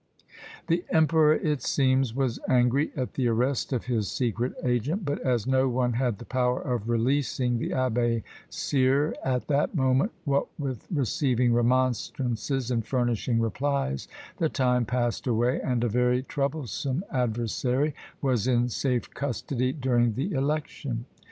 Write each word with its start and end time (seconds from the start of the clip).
The 0.65 0.83
emperor, 0.89 1.35
it 1.35 1.61
seems, 1.61 2.15
was 2.15 2.39
angry 2.49 2.89
at 2.95 3.13
the 3.13 3.27
arrest 3.27 3.71
of 3.71 3.85
his 3.85 4.09
secret 4.09 4.53
agent; 4.63 5.05
but 5.05 5.19
as 5.21 5.45
no 5.45 5.69
one 5.69 5.93
had 5.93 6.17
the 6.17 6.25
power 6.25 6.59
of 6.59 6.89
releasing 6.89 7.59
the 7.59 7.69
Abbé 7.69 8.23
Cyre 8.49 9.13
at 9.23 9.45
that 9.47 9.75
moment, 9.75 10.11
what 10.25 10.47
with 10.57 10.87
receiving 10.89 11.53
remonstrances 11.53 12.71
and 12.71 12.83
furnishing 12.83 13.39
replies, 13.39 14.07
the 14.37 14.49
time 14.49 14.85
passed 14.85 15.27
away, 15.27 15.61
and 15.61 15.83
a 15.83 15.87
very 15.87 16.23
troublesome 16.23 17.03
adversary 17.11 17.93
was 18.23 18.47
in 18.47 18.69
safe 18.69 19.07
custody 19.13 19.71
during 19.71 20.15
the 20.15 20.31
election. 20.31 21.05